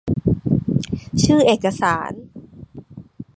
[1.23, 2.11] ชื่อเอกสาร